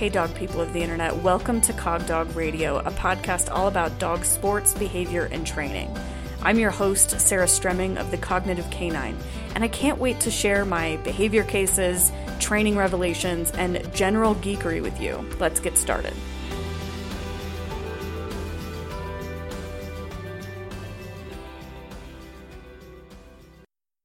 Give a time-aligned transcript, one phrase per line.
[0.00, 3.98] Hey, dog people of the internet, welcome to Cog Dog Radio, a podcast all about
[3.98, 5.94] dog sports, behavior, and training.
[6.40, 9.14] I'm your host, Sarah Stremming of the Cognitive Canine,
[9.54, 14.98] and I can't wait to share my behavior cases, training revelations, and general geekery with
[15.02, 15.22] you.
[15.38, 16.14] Let's get started.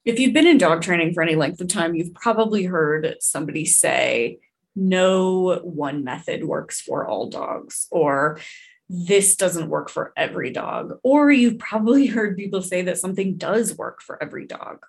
[0.04, 3.64] If you've been in dog training for any length of time, you've probably heard somebody
[3.64, 4.40] say,
[4.76, 8.38] no one method works for all dogs, or
[8.88, 10.98] this doesn't work for every dog.
[11.02, 14.84] Or you've probably heard people say that something does work for every dog.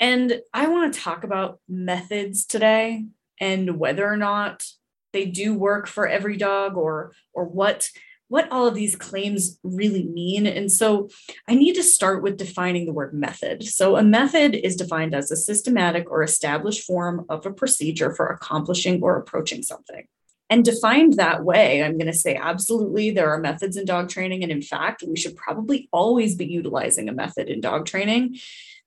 [0.00, 3.04] And I want to talk about methods today
[3.38, 4.64] and whether or not
[5.12, 7.90] they do work for every dog or or what
[8.30, 10.46] what all of these claims really mean.
[10.46, 11.08] And so
[11.48, 13.64] I need to start with defining the word method.
[13.64, 18.28] So a method is defined as a systematic or established form of a procedure for
[18.28, 20.06] accomplishing or approaching something.
[20.48, 24.44] And defined that way, I'm going to say absolutely there are methods in dog training.
[24.44, 28.38] And in fact, we should probably always be utilizing a method in dog training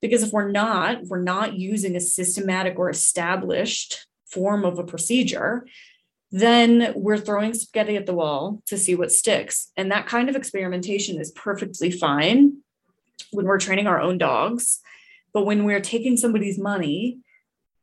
[0.01, 5.65] because if we're not, we're not using a systematic or established form of a procedure,
[6.33, 9.71] then we're throwing spaghetti at the wall to see what sticks.
[9.77, 12.57] And that kind of experimentation is perfectly fine
[13.31, 14.79] when we're training our own dogs.
[15.31, 17.19] But when we're taking somebody's money,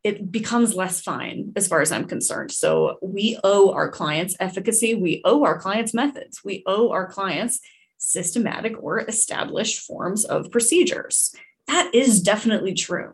[0.03, 2.51] it becomes less fine as far as I'm concerned.
[2.51, 7.61] So we owe our clients efficacy, we owe our clients methods, we owe our clients
[7.98, 11.33] systematic or established forms of procedures.
[11.69, 13.12] That is definitely true.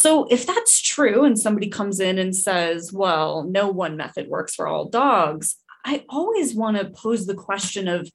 [0.00, 4.54] So if that's true, and somebody comes in and says, well, no one method works
[4.54, 8.08] for all dogs, I always want to pose the question of,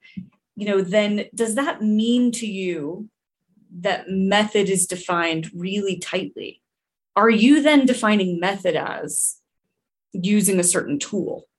[0.56, 3.09] you know, then does that mean to you
[3.81, 6.61] that method is defined really tightly?
[7.17, 9.42] Are you then defining method as
[10.14, 11.50] using a certain tool?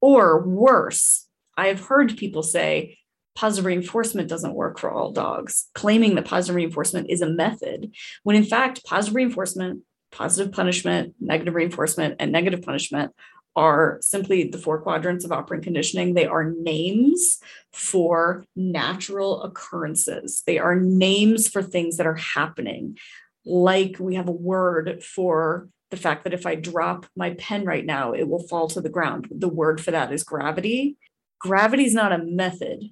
[0.00, 2.98] Or worse, I have heard people say
[3.36, 7.92] positive reinforcement doesn't work for all dogs, claiming that positive reinforcement is a method,
[8.24, 13.12] when in fact, positive reinforcement, positive punishment, negative reinforcement, and negative punishment
[13.54, 16.12] are simply the four quadrants of operant conditioning.
[16.12, 17.38] They are names
[17.72, 22.98] for natural occurrences, they are names for things that are happening.
[23.44, 27.84] Like we have a word for the fact that if I drop my pen right
[27.84, 29.28] now, it will fall to the ground.
[29.30, 30.96] The word for that is gravity.
[31.38, 32.82] Gravity is not a method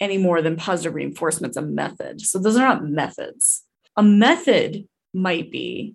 [0.00, 2.20] any more than positive reinforcement's a method.
[2.20, 3.64] So those are not methods.
[3.96, 5.94] A method might be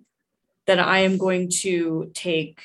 [0.66, 2.60] that I am going to take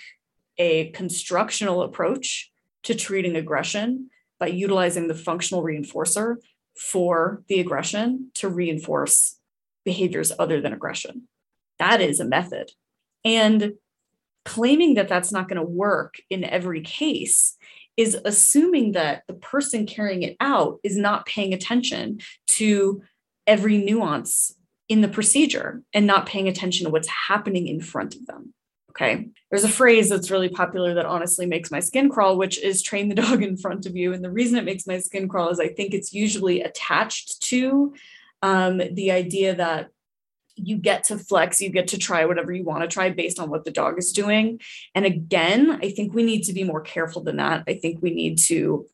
[0.57, 2.51] a constructional approach
[2.83, 4.09] to treating aggression
[4.39, 6.37] by utilizing the functional reinforcer
[6.77, 9.39] for the aggression to reinforce
[9.83, 11.27] behaviors other than aggression.
[11.79, 12.71] That is a method.
[13.23, 13.73] And
[14.43, 17.57] claiming that that's not going to work in every case
[17.97, 23.01] is assuming that the person carrying it out is not paying attention to
[23.47, 24.55] every nuance
[24.89, 28.53] in the procedure and not paying attention to what's happening in front of them.
[28.91, 29.27] Okay.
[29.51, 33.09] There's a phrase that's really popular that honestly makes my skin crawl, which is train
[33.09, 34.13] the dog in front of you.
[34.13, 37.93] And the reason it makes my skin crawl is I think it's usually attached to
[38.41, 39.89] um, the idea that
[40.55, 43.49] you get to flex, you get to try whatever you want to try based on
[43.49, 44.59] what the dog is doing.
[44.93, 47.63] And again, I think we need to be more careful than that.
[47.67, 48.87] I think we need to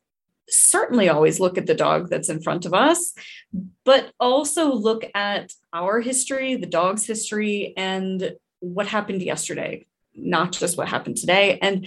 [0.48, 3.14] certainly always look at the dog that's in front of us,
[3.84, 10.76] but also look at our history, the dog's history, and what happened yesterday, not just
[10.76, 11.86] what happened today, and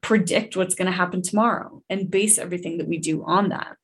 [0.00, 3.76] predict what's going to happen tomorrow and base everything that we do on that.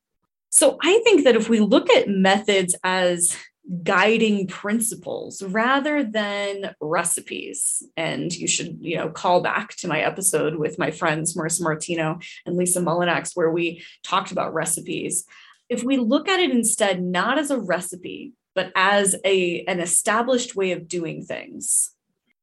[0.51, 3.37] So I think that if we look at methods as
[3.83, 7.83] guiding principles rather than recipes.
[7.97, 12.19] And you should, you know, call back to my episode with my friends Marissa Martino
[12.45, 15.25] and Lisa Mullinax, where we talked about recipes.
[15.69, 20.55] If we look at it instead not as a recipe, but as a an established
[20.55, 21.93] way of doing things,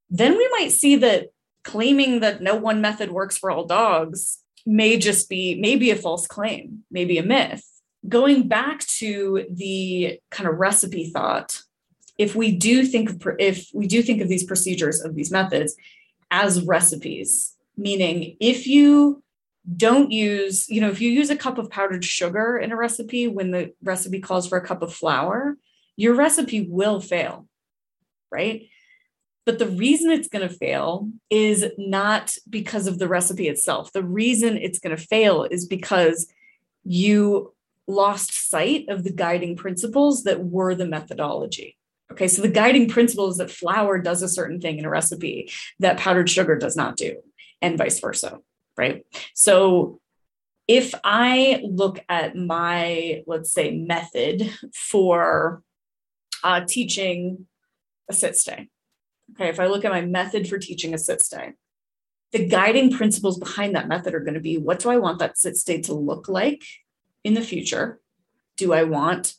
[0.10, 1.28] then we might see that
[1.64, 6.26] claiming that no one method works for all dogs may just be maybe a false
[6.26, 11.62] claim, maybe a myth going back to the kind of recipe thought,
[12.18, 15.76] if we do think of if we do think of these procedures of these methods
[16.32, 19.24] as recipes, meaning if you
[19.76, 23.28] don't use, you know, if you use a cup of powdered sugar in a recipe
[23.28, 25.58] when the recipe calls for a cup of flour,
[25.96, 27.48] your recipe will fail,
[28.32, 28.68] right?
[29.46, 33.92] But the reason it's going to fail is not because of the recipe itself.
[33.92, 36.28] The reason it's going to fail is because
[36.84, 37.54] you
[37.90, 41.76] lost sight of the guiding principles that were the methodology.
[42.12, 45.52] Okay, so the guiding principle is that flour does a certain thing in a recipe
[45.80, 47.18] that powdered sugar does not do,
[47.62, 48.40] and vice versa,
[48.78, 49.06] right?
[49.34, 50.00] So
[50.68, 55.62] if I look at my, let's say, method for
[56.44, 57.48] uh, teaching
[58.10, 58.70] a sit stay,
[59.34, 61.54] okay, if I look at my method for teaching a sit stay,
[62.32, 65.38] the guiding principles behind that method are going to be what do I want that
[65.38, 66.64] sit stay to look like
[67.24, 68.00] in the future?
[68.58, 69.36] Do I want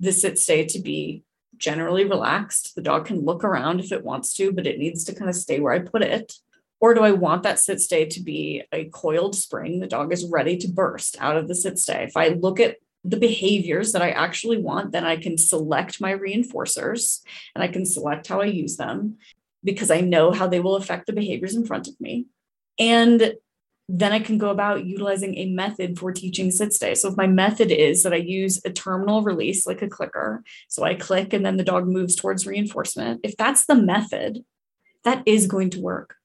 [0.00, 1.24] the sit stay to be
[1.56, 2.74] generally relaxed?
[2.74, 5.36] The dog can look around if it wants to, but it needs to kind of
[5.36, 6.34] stay where I put it.
[6.80, 9.80] Or do I want that sit stay to be a coiled spring?
[9.80, 12.04] The dog is ready to burst out of the sit stay.
[12.04, 16.12] If I look at the behaviors that I actually want, then I can select my
[16.14, 17.20] reinforcers
[17.54, 19.16] and I can select how I use them
[19.64, 22.26] because I know how they will affect the behaviors in front of me.
[22.78, 23.34] And
[23.88, 26.94] then I can go about utilizing a method for teaching sit stay.
[26.94, 30.84] So if my method is that I use a terminal release like a clicker, so
[30.84, 34.44] I click and then the dog moves towards reinforcement, if that's the method,
[35.04, 36.16] that is going to work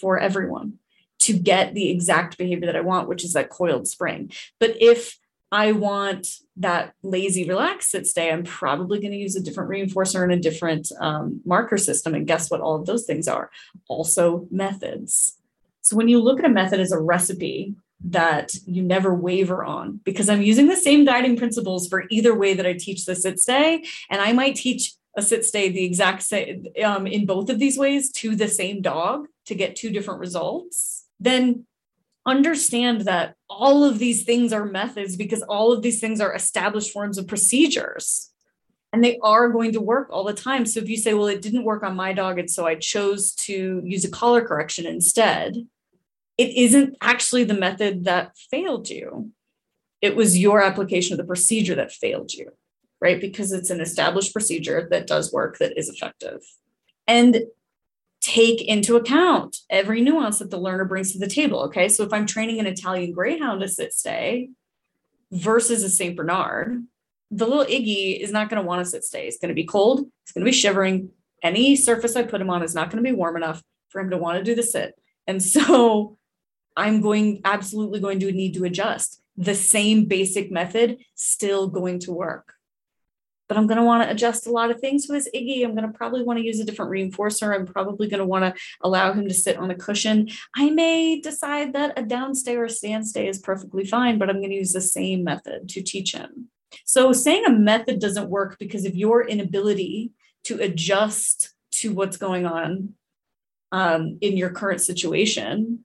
[0.00, 0.78] for everyone
[1.20, 4.32] to get the exact behavior that I want, which is that coiled spring.
[4.58, 5.18] But if
[5.52, 10.22] I want that lazy relaxed sit stay, I'm probably going to use a different reinforcer
[10.22, 12.14] and a different um, marker system.
[12.14, 13.50] And guess what all of those things are?
[13.88, 15.38] Also methods.
[15.84, 17.74] So when you look at a method as a recipe
[18.06, 22.54] that you never waver on, because I'm using the same guiding principles for either way
[22.54, 26.22] that I teach the sit stay, and I might teach a sit stay the exact
[26.22, 30.20] same um, in both of these ways to the same dog to get two different
[30.20, 31.66] results, then
[32.24, 36.92] understand that all of these things are methods because all of these things are established
[36.92, 38.30] forms of procedures
[38.94, 40.64] and they are going to work all the time.
[40.64, 43.32] So if you say, well, it didn't work on my dog, and so I chose
[43.46, 45.66] to use a collar correction instead,
[46.36, 49.30] it isn't actually the method that failed you.
[50.00, 52.50] It was your application of the procedure that failed you,
[53.00, 53.20] right?
[53.20, 56.40] Because it's an established procedure that does work, that is effective.
[57.06, 57.44] And
[58.24, 61.60] take into account every nuance that the learner brings to the table.
[61.60, 61.90] Okay.
[61.90, 64.48] So if I'm training an Italian Greyhound to sit stay
[65.30, 66.16] versus a St.
[66.16, 66.84] Bernard,
[67.30, 69.26] the little Iggy is not going to want to sit stay.
[69.26, 70.06] It's going to be cold.
[70.22, 71.10] It's going to be shivering.
[71.42, 74.08] Any surface I put him on is not going to be warm enough for him
[74.08, 74.94] to want to do the sit.
[75.26, 76.16] And so
[76.76, 79.20] I'm going absolutely going to need to adjust.
[79.36, 82.54] The same basic method still going to work.
[83.46, 85.64] But I'm going to want to adjust a lot of things with Iggy.
[85.64, 87.54] I'm going to probably want to use a different reinforcer.
[87.54, 90.30] I'm probably going to want to allow him to sit on a cushion.
[90.56, 94.50] I may decide that a downstay or a standstay is perfectly fine, but I'm going
[94.50, 96.48] to use the same method to teach him.
[96.86, 100.12] So saying a method doesn't work because of your inability
[100.44, 102.94] to adjust to what's going on
[103.72, 105.84] um, in your current situation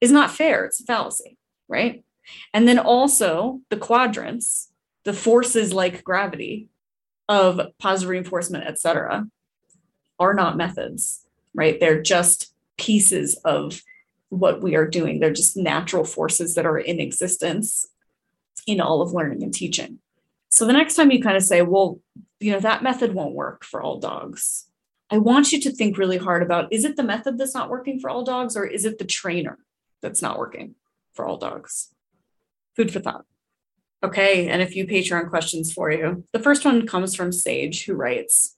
[0.00, 0.64] is not fair.
[0.64, 1.36] It's a fallacy,
[1.68, 2.04] right?
[2.52, 4.70] And then also the quadrants,
[5.04, 6.68] the forces like gravity
[7.28, 9.26] of positive reinforcement, et cetera,
[10.18, 11.78] are not methods, right?
[11.78, 13.82] They're just pieces of
[14.30, 15.20] what we are doing.
[15.20, 17.86] They're just natural forces that are in existence
[18.66, 19.98] in all of learning and teaching.
[20.50, 22.00] So the next time you kind of say, well,
[22.40, 24.66] you know, that method won't work for all dogs.
[25.10, 27.98] I want you to think really hard about is it the method that's not working
[27.98, 29.58] for all dogs or is it the trainer?
[30.02, 30.74] That's not working
[31.12, 31.94] for all dogs.
[32.76, 33.24] Food for thought.
[34.04, 36.24] Okay, and a few Patreon questions for you.
[36.32, 38.54] The first one comes from Sage, who writes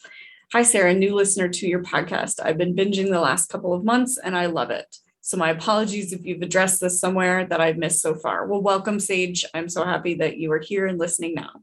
[0.52, 2.40] Hi, Sarah, new listener to your podcast.
[2.42, 4.96] I've been binging the last couple of months and I love it.
[5.22, 8.46] So, my apologies if you've addressed this somewhere that I've missed so far.
[8.46, 9.44] Well, welcome, Sage.
[9.54, 11.62] I'm so happy that you are here and listening now.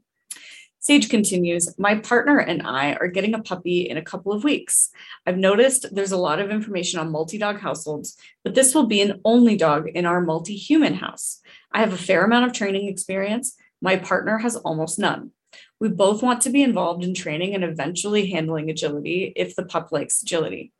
[0.80, 4.90] Sage continues, my partner and I are getting a puppy in a couple of weeks.
[5.26, 9.02] I've noticed there's a lot of information on multi dog households, but this will be
[9.02, 11.40] an only dog in our multi human house.
[11.72, 13.56] I have a fair amount of training experience.
[13.82, 15.32] My partner has almost none.
[15.80, 19.90] We both want to be involved in training and eventually handling agility if the pup
[19.90, 20.72] likes agility.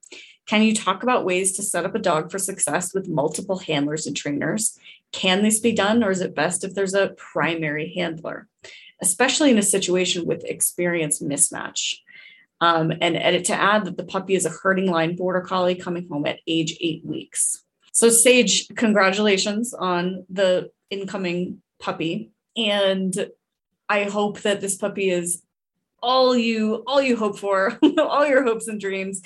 [0.47, 4.07] Can you talk about ways to set up a dog for success with multiple handlers
[4.07, 4.79] and trainers?
[5.13, 8.49] Can this be done, or is it best if there's a primary handler?
[9.01, 11.97] Especially in a situation with experience mismatch.
[12.61, 16.09] Um, and edit to add that the puppy is a herding line border collie coming
[16.09, 17.63] home at age eight weeks.
[17.93, 22.33] So, Sage, congratulations on the incoming puppy.
[22.57, 23.31] And
[23.89, 25.43] I hope that this puppy is
[26.03, 29.23] all you all you hope for, all your hopes and dreams.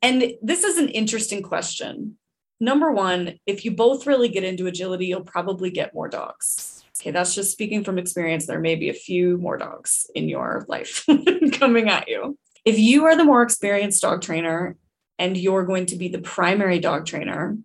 [0.00, 2.18] And this is an interesting question.
[2.60, 7.10] Number one, if you both really get into agility, you'll probably get more dogs okay,
[7.10, 8.46] that's just speaking from experience.
[8.46, 11.06] There may be a few more dogs in your life
[11.52, 12.38] coming at you.
[12.64, 14.76] If you are the more experienced dog trainer
[15.18, 17.56] and you're going to be the primary dog trainer,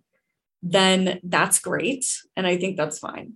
[0.62, 2.06] then that's great.
[2.34, 3.34] And I think that's fine.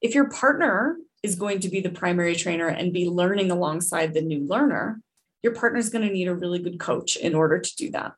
[0.00, 4.22] If your partner is going to be the primary trainer and be learning alongside the
[4.22, 5.00] new learner,
[5.42, 8.12] your partner is going to need a really good coach in order to do that.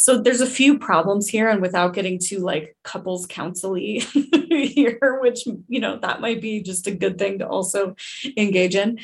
[0.00, 4.00] So there's a few problems here, and without getting to like couples counseling
[4.48, 7.94] here, which you know that might be just a good thing to also
[8.34, 9.00] engage in.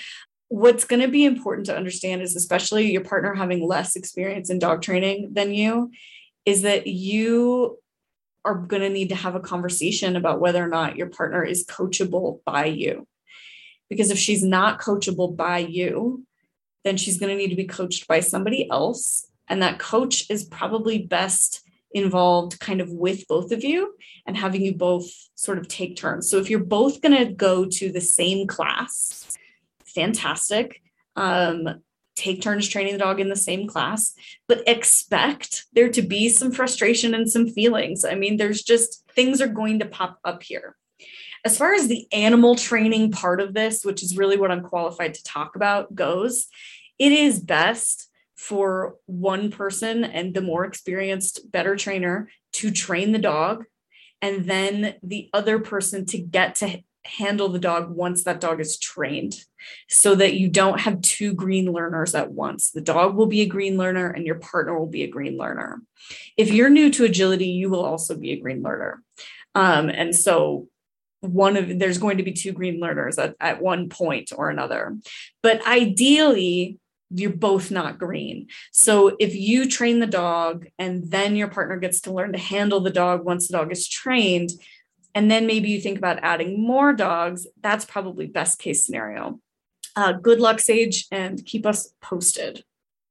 [0.49, 4.59] What's going to be important to understand is, especially your partner having less experience in
[4.59, 5.91] dog training than you,
[6.47, 7.79] is that you
[8.47, 11.67] are going to need to have a conversation about whether or not your partner is
[11.67, 13.07] coachable by you.
[13.91, 16.25] Because if she's not coachable by you,
[16.85, 19.26] then she's going to need to be coached by somebody else.
[19.49, 21.63] And that coach is probably best
[21.93, 23.95] involved kind of with both of you
[24.27, 26.29] and having you both sort of take turns.
[26.29, 29.37] So if you're both going to go to the same class,
[29.85, 30.83] fantastic.
[31.15, 31.81] Um,
[32.17, 34.15] take turns training the dog in the same class,
[34.49, 38.05] but expect there to be some frustration and some feelings.
[38.05, 40.77] I mean, there's just things are going to pop up here.
[41.45, 45.15] As far as the animal training part of this, which is really what I'm qualified
[45.15, 46.49] to talk about, goes,
[46.99, 48.06] it is best
[48.37, 53.65] for one person and the more experienced, better trainer to train the dog,
[54.23, 58.79] and then the other person to get to handle the dog once that dog is
[58.79, 59.45] trained
[59.89, 62.71] so that you don't have two green learners at once.
[62.71, 65.83] The dog will be a green learner and your partner will be a green learner.
[66.37, 69.03] If you're new to agility, you will also be a green learner.
[69.55, 70.69] Um, and so
[71.21, 74.97] one of there's going to be two green learners at, at one point or another.
[75.43, 76.79] But ideally,
[77.11, 78.49] you're both not green.
[78.73, 82.81] So if you train the dog and then your partner gets to learn to handle
[82.81, 84.51] the dog once the dog is trained,
[85.15, 89.41] and then maybe you think about adding more dogs, that's probably best case scenario.
[89.95, 92.65] Uh, good luck, Sage, and keep us posted.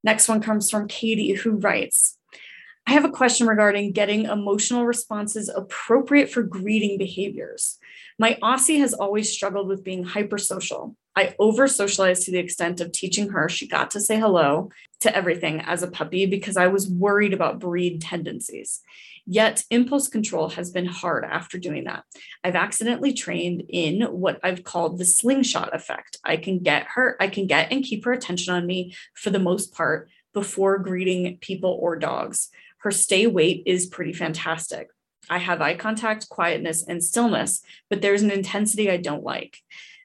[0.04, 2.18] Next one comes from Katie, who writes
[2.88, 7.80] I have a question regarding getting emotional responses appropriate for greeting behaviors.
[8.18, 10.96] My Aussie has always struggled with being hypersocial.
[11.18, 14.70] I over socialized to the extent of teaching her she got to say hello
[15.02, 18.82] to everything as a puppy because I was worried about breed tendencies.
[19.28, 22.04] Yet, impulse control has been hard after doing that.
[22.44, 26.18] I've accidentally trained in what I've called the slingshot effect.
[26.24, 29.40] I can get her, I can get and keep her attention on me for the
[29.40, 32.50] most part before greeting people or dogs.
[32.80, 34.90] Her stay wait is pretty fantastic.
[35.30, 39.60] I have eye contact, quietness, and stillness, but there's an intensity I don't like.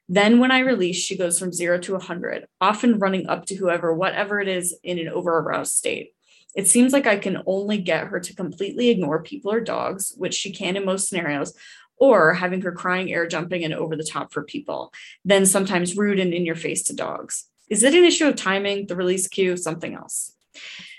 [0.09, 3.95] Then, when I release, she goes from zero to 100, often running up to whoever,
[3.95, 6.15] whatever it is, in an over aroused state.
[6.57, 10.35] It seems like I can only get her to completely ignore people or dogs, which
[10.35, 11.55] she can in most scenarios,
[11.97, 14.93] or having her crying, air jumping, and over the top for people,
[15.25, 17.47] then sometimes rude and in your face to dogs.
[17.69, 20.35] Is it an issue of timing, the release cue, something else?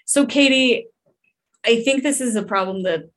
[0.05, 0.87] So, Katie,
[1.65, 3.09] I think this is a problem that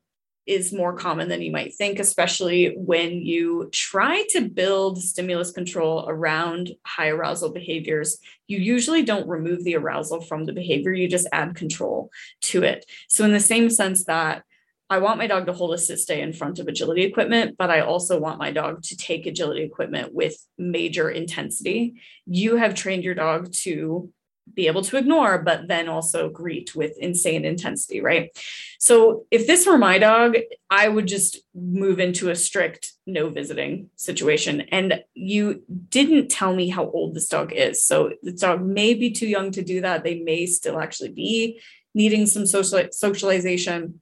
[0.47, 6.05] is more common than you might think, especially when you try to build stimulus control
[6.09, 8.19] around high arousal behaviors.
[8.47, 12.11] You usually don't remove the arousal from the behavior, you just add control
[12.43, 12.85] to it.
[13.09, 14.45] So, in the same sense that
[14.91, 17.71] I want my dog to hold a sit stay in front of agility equipment, but
[17.71, 21.95] I also want my dog to take agility equipment with major intensity.
[22.27, 24.13] You have trained your dog to
[24.53, 28.31] be able to ignore, but then also greet with insane intensity, right?
[28.79, 30.37] So if this were my dog,
[30.71, 34.63] I would just move into a strict no visiting situation.
[34.73, 37.85] And you didn't tell me how old this dog is.
[37.85, 40.05] So the dog may be too young to do that.
[40.05, 41.61] They may still actually be
[41.95, 44.01] needing some social socialization.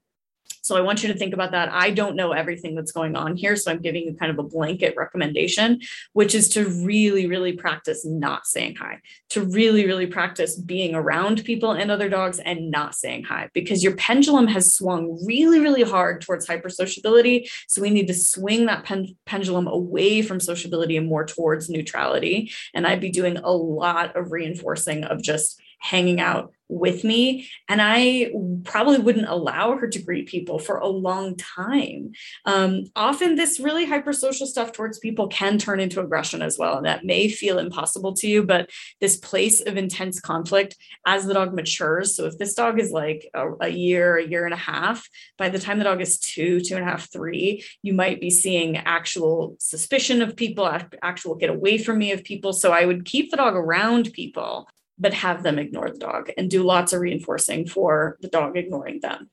[0.63, 1.71] So I want you to think about that.
[1.71, 3.57] I don't know everything that's going on here.
[3.57, 5.81] So I'm giving you kind of a blanket recommendation,
[6.13, 9.01] which is to really, really practice not saying hi,
[9.31, 13.83] to really, really practice being around people and other dogs and not saying hi, because
[13.83, 17.51] your pendulum has swung really, really hard towards hypersociability.
[17.67, 22.53] So we need to swing that pen- pendulum away from sociability and more towards neutrality.
[22.73, 27.49] And I'd be doing a lot of reinforcing of just hanging out with me.
[27.69, 28.31] And I
[28.65, 32.13] probably wouldn't allow her to greet people for a long time.
[32.47, 36.77] Um, often, this really hypersocial stuff towards people can turn into aggression as well.
[36.77, 38.71] And that may feel impossible to you, but
[39.01, 42.17] this place of intense conflict as the dog matures.
[42.17, 45.51] So, if this dog is like a, a year, a year and a half, by
[45.51, 48.79] the time the dog is two, two and a half, three, you might be seeing
[48.79, 50.71] actual suspicion of people,
[51.03, 52.53] actual get away from me of people.
[52.53, 54.69] So, I would keep the dog around people
[54.99, 59.01] but have them ignore the dog and do lots of reinforcing for the dog ignoring
[59.01, 59.31] them.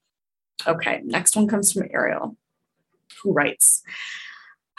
[0.67, 2.35] Okay, next one comes from Ariel,
[3.21, 3.81] who writes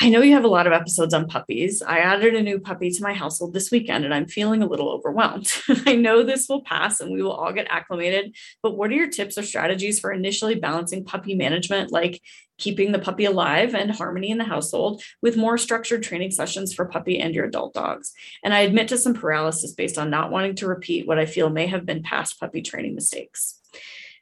[0.02, 1.82] I know you have a lot of episodes on puppies.
[1.82, 4.88] I added a new puppy to my household this weekend and I'm feeling a little
[4.88, 5.52] overwhelmed.
[5.86, 9.10] I know this will pass and we will all get acclimated, but what are your
[9.10, 12.22] tips or strategies for initially balancing puppy management, like
[12.56, 16.86] keeping the puppy alive and harmony in the household with more structured training sessions for
[16.86, 18.14] puppy and your adult dogs?
[18.42, 21.50] And I admit to some paralysis based on not wanting to repeat what I feel
[21.50, 23.60] may have been past puppy training mistakes.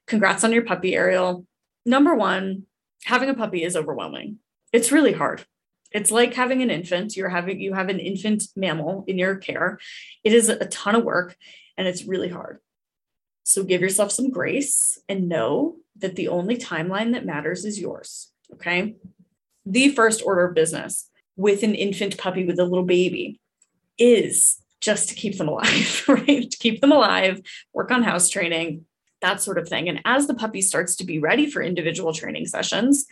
[0.09, 1.47] congrats on your puppy, Ariel.
[1.87, 2.65] Number one,
[3.05, 4.39] having a puppy is overwhelming.
[4.73, 5.45] It's really hard.
[5.91, 7.17] It's like having an infant.
[7.17, 9.79] You're having you have an infant mammal in your care.
[10.25, 11.37] It is a ton of work
[11.77, 12.61] and it's really hard.
[13.45, 18.31] So give yourself some grace and know that the only timeline that matters is yours.
[18.53, 18.97] Okay.
[19.65, 23.41] The first order of business with an infant puppy with a little baby
[23.97, 26.51] is just to keep them alive, right?
[26.51, 27.41] to keep them alive,
[27.73, 28.85] work on house training,
[29.23, 29.89] that sort of thing.
[29.89, 33.07] And as the puppy starts to be ready for individual training sessions,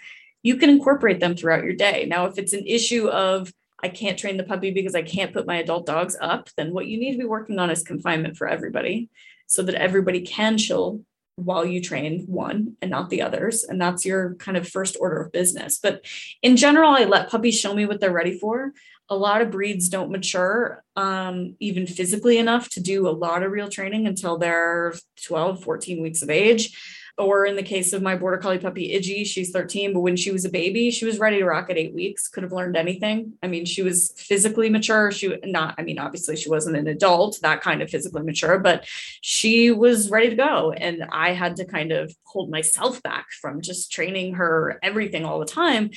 [0.47, 2.07] you can incorporate them throughout your day.
[2.09, 5.45] Now, if it's an issue of, I can't train the puppy because I can't put
[5.47, 8.47] my adult dogs up, then what you need to be working on is confinement for
[8.47, 9.11] everybody
[9.49, 11.01] so that everybody can chill
[11.35, 13.65] while you train one and not the others.
[13.65, 15.79] And that's your kind of first order of business.
[15.83, 16.05] But
[16.43, 18.73] in general, I let puppies show me what they're ready for
[19.09, 23.53] a lot of breeds don't mature um, even physically enough to do a lot of
[23.53, 24.95] real training until they're
[25.25, 26.77] 12 14 weeks of age
[27.19, 30.31] or in the case of my border collie puppy Iggy, she's 13, but when she
[30.31, 33.33] was a baby, she was ready to rock at eight weeks, could have learned anything.
[33.43, 35.11] I mean, she was physically mature.
[35.11, 38.85] She not, I mean, obviously she wasn't an adult, that kind of physically mature, but
[39.23, 40.73] she was ready to go.
[40.73, 45.39] And I had to kind of hold myself back from just training her everything all
[45.39, 45.91] the time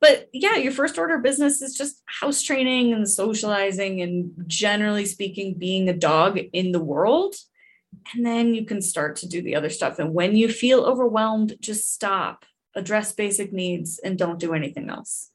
[0.00, 5.54] but yeah, your first order business is just house training and socializing and generally speaking,
[5.54, 7.34] being a dog in the world.
[8.14, 9.98] And then you can start to do the other stuff.
[9.98, 12.44] And when you feel overwhelmed, just stop,
[12.76, 15.30] address basic needs, and don't do anything else.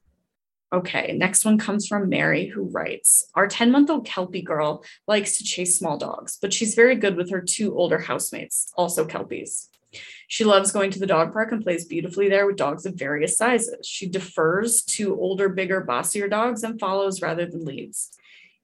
[0.72, 5.38] Okay, next one comes from Mary, who writes Our 10 month old Kelpie girl likes
[5.38, 9.68] to chase small dogs, but she's very good with her two older housemates, also Kelpies.
[10.28, 13.36] She loves going to the dog park and plays beautifully there with dogs of various
[13.36, 13.86] sizes.
[13.86, 18.10] She defers to older, bigger, bossier dogs and follows rather than leads.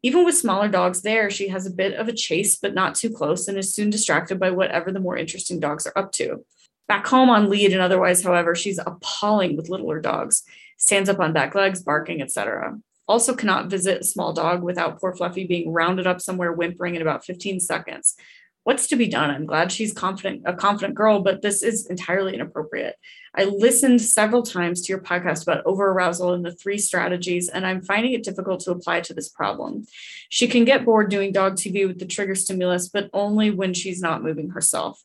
[0.03, 3.11] Even with smaller dogs there, she has a bit of a chase, but not too
[3.11, 6.45] close, and is soon distracted by whatever the more interesting dogs are up to.
[6.89, 10.43] Back home on lead and otherwise, however, she's appalling with littler dogs,
[10.79, 12.79] stands up on back legs, barking, etc.
[13.07, 17.03] Also, cannot visit a small dog without poor Fluffy being rounded up somewhere whimpering in
[17.03, 18.17] about 15 seconds
[18.65, 19.31] what's to be done?
[19.31, 22.97] I'm glad she's confident a confident girl but this is entirely inappropriate.
[23.35, 27.67] I listened several times to your podcast about over arousal and the three strategies and
[27.67, 29.87] i'm finding it difficult to apply to this problem.
[30.29, 34.01] She can get bored doing dog tv with the trigger stimulus but only when she's
[34.01, 35.03] not moving herself.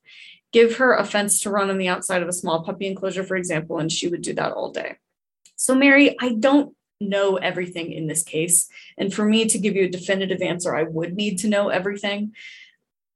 [0.52, 3.36] Give her a fence to run on the outside of a small puppy enclosure for
[3.36, 4.98] example and she would do that all day.
[5.56, 9.84] So mary i don't know everything in this case and for me to give you
[9.84, 12.32] a definitive answer i would need to know everything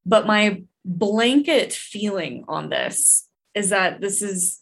[0.06, 4.62] but my blanket feeling on this is that this is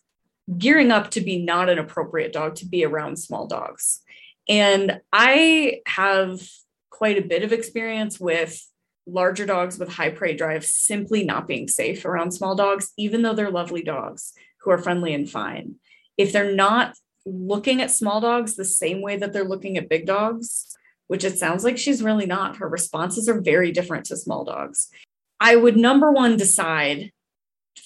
[0.58, 4.02] gearing up to be not an appropriate dog to be around small dogs.
[4.47, 6.41] And I have
[6.89, 8.65] quite a bit of experience with
[9.06, 13.34] larger dogs with high prey drive simply not being safe around small dogs, even though
[13.34, 15.76] they're lovely dogs who are friendly and fine.
[16.17, 16.95] If they're not
[17.26, 20.76] looking at small dogs the same way that they're looking at big dogs,
[21.08, 24.89] which it sounds like she's really not, her responses are very different to small dogs.
[25.39, 27.12] I would number one decide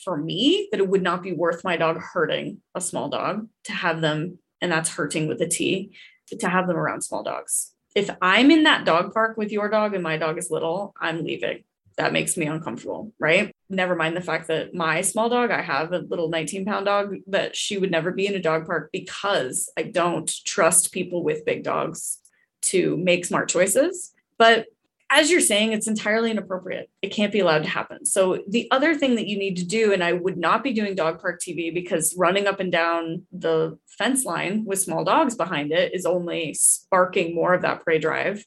[0.03, 3.73] for me that it would not be worth my dog hurting a small dog to
[3.73, 5.91] have them, and that's hurting with a T,
[6.39, 7.73] to have them around small dogs.
[7.93, 11.23] If I'm in that dog park with your dog and my dog is little, I'm
[11.23, 11.63] leaving.
[11.97, 13.53] That makes me uncomfortable, right?
[13.69, 17.15] Never mind the fact that my small dog, I have a little 19 pound dog,
[17.27, 21.45] that she would never be in a dog park because I don't trust people with
[21.45, 22.19] big dogs
[22.63, 24.13] to make smart choices.
[24.37, 24.67] But
[25.11, 26.89] as you're saying, it's entirely inappropriate.
[27.01, 28.05] It can't be allowed to happen.
[28.05, 30.95] So, the other thing that you need to do, and I would not be doing
[30.95, 35.73] dog park TV because running up and down the fence line with small dogs behind
[35.73, 38.45] it is only sparking more of that prey drive.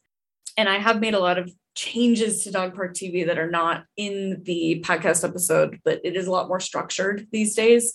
[0.57, 3.85] And I have made a lot of changes to dog park TV that are not
[3.96, 7.94] in the podcast episode, but it is a lot more structured these days.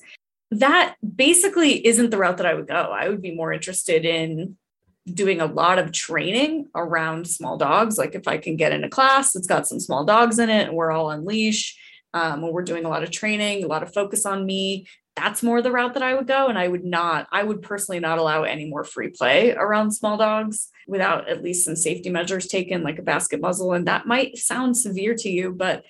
[0.51, 2.75] That basically isn't the route that I would go.
[2.75, 4.57] I would be more interested in
[5.07, 7.97] doing a lot of training around small dogs.
[7.97, 10.67] Like if I can get in a class that's got some small dogs in it
[10.67, 11.77] and we're all on leash,
[12.13, 15.43] um, and we're doing a lot of training, a lot of focus on me, that's
[15.43, 16.47] more the route that I would go.
[16.47, 20.17] And I would not, I would personally not allow any more free play around small
[20.17, 23.73] dogs without at least some safety measures taken, like a basket muzzle.
[23.73, 25.83] And that might sound severe to you, but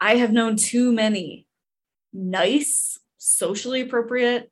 [0.00, 1.46] I have known too many
[2.12, 4.50] nice, socially appropriate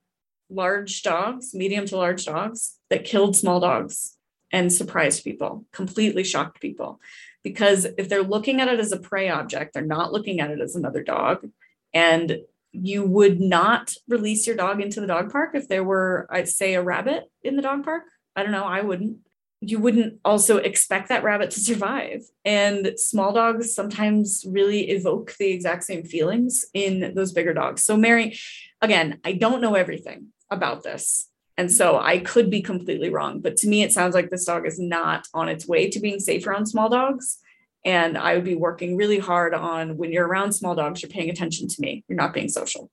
[0.50, 4.16] large dogs, medium to large dogs that killed small dogs
[4.52, 7.00] and surprised people, completely shocked people.
[7.42, 10.60] Because if they're looking at it as a prey object, they're not looking at it
[10.60, 11.48] as another dog.
[11.94, 12.38] And
[12.72, 16.74] you would not release your dog into the dog park if there were, I'd say,
[16.74, 18.04] a rabbit in the dog park.
[18.34, 19.18] I don't know, I wouldn't.
[19.60, 22.22] you wouldn't also expect that rabbit to survive.
[22.44, 27.82] And small dogs sometimes really evoke the exact same feelings in those bigger dogs.
[27.82, 28.38] So, Mary,
[28.82, 31.28] again, I don't know everything about this.
[31.58, 34.66] And so I could be completely wrong, but to me, it sounds like this dog
[34.66, 37.38] is not on its way to being safe around small dogs.
[37.84, 41.30] And I would be working really hard on when you're around small dogs, you're paying
[41.30, 42.90] attention to me, you're not being social.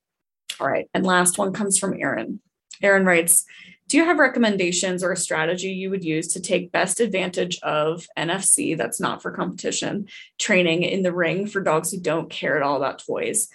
[0.59, 0.87] All right.
[0.93, 2.39] And last one comes from Aaron.
[2.81, 3.45] Aaron writes,
[3.87, 8.07] do you have recommendations or a strategy you would use to take best advantage of
[8.17, 10.07] NFC, that's not for competition,
[10.39, 13.49] training in the ring for dogs who don't care at all about toys?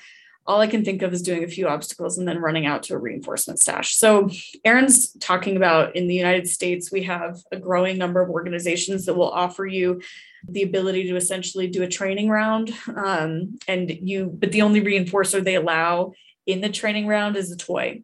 [0.49, 2.95] All I can think of is doing a few obstacles and then running out to
[2.95, 3.95] a reinforcement stash.
[3.95, 4.31] So,
[4.65, 9.15] Aaron's talking about in the United States, we have a growing number of organizations that
[9.15, 10.01] will offer you
[10.49, 12.73] the ability to essentially do a training round.
[12.97, 16.15] Um, and you, but the only reinforcer they allow
[16.47, 18.03] in the training round is a toy.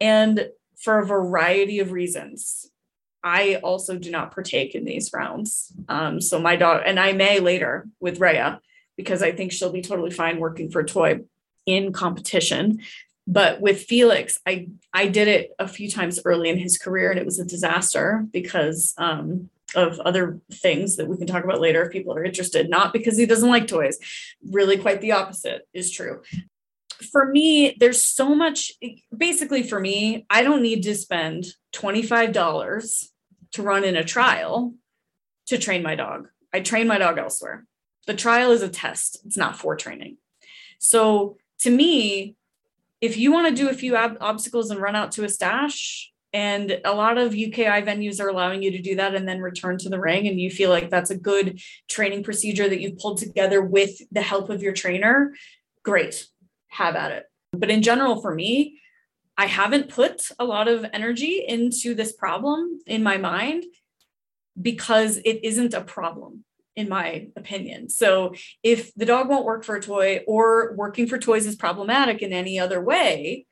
[0.00, 2.68] And for a variety of reasons,
[3.22, 5.72] I also do not partake in these rounds.
[5.88, 8.60] Um, so, my dog, and I may later with Rhea,
[8.96, 11.20] because I think she'll be totally fine working for a toy
[11.66, 12.80] in competition.
[13.26, 17.18] But with Felix, I I did it a few times early in his career, and
[17.18, 21.82] it was a disaster because um, of other things that we can talk about later
[21.82, 22.68] if people are interested.
[22.68, 23.98] Not because he doesn't like toys,
[24.50, 26.22] really, quite the opposite is true.
[27.10, 28.72] For me, there's so much.
[29.16, 33.10] Basically, for me, I don't need to spend twenty five dollars
[33.52, 34.74] to run in a trial
[35.46, 36.28] to train my dog.
[36.52, 37.66] I train my dog elsewhere.
[38.06, 40.18] The trial is a test; it's not for training.
[40.78, 42.36] So to me,
[43.00, 46.10] if you want to do a few ob- obstacles and run out to a stash,
[46.32, 49.78] and a lot of UKI venues are allowing you to do that and then return
[49.78, 53.18] to the ring, and you feel like that's a good training procedure that you've pulled
[53.18, 55.34] together with the help of your trainer,
[55.84, 56.26] great,
[56.68, 57.24] have at it.
[57.52, 58.80] But in general, for me,
[59.36, 63.64] I haven't put a lot of energy into this problem in my mind
[64.60, 66.44] because it isn't a problem
[66.76, 67.88] in my opinion.
[67.88, 72.22] So if the dog won't work for a toy or working for toys is problematic
[72.22, 73.46] in any other way,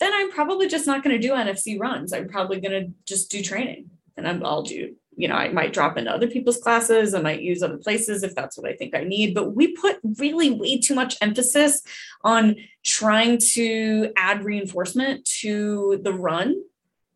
[0.00, 2.12] then I'm probably just not going to do NFC runs.
[2.12, 5.72] I'm probably going to just do training and I'm, I'll do, you know, I might
[5.72, 7.14] drop into other people's classes.
[7.14, 9.34] I might use other places if that's what I think I need.
[9.34, 11.82] But we put really way too much emphasis
[12.22, 16.56] on trying to add reinforcement to the run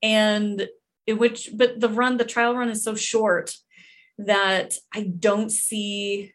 [0.03, 0.69] and
[1.07, 3.55] it, which, but the run, the trial run is so short
[4.19, 6.33] that I don't see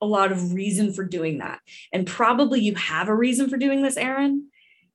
[0.00, 1.60] a lot of reason for doing that.
[1.92, 4.48] And probably you have a reason for doing this, Aaron.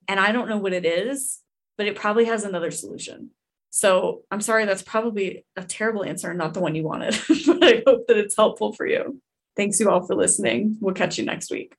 [0.08, 1.39] And I don't know what it is,
[1.78, 3.32] but it probably has another solution.
[3.71, 7.63] So I'm sorry, that's probably a terrible answer and not the one you wanted, but
[7.63, 9.21] I hope that it's helpful for you.
[9.56, 10.78] Thanks you all for listening.
[10.82, 11.74] We'll catch you next week.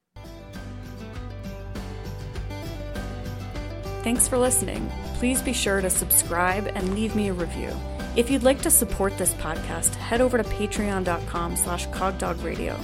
[4.03, 4.91] Thanks for listening.
[5.15, 7.71] Please be sure to subscribe and leave me a review.
[8.15, 12.79] If you'd like to support this podcast, head over to patreon.com slash cogdogradio.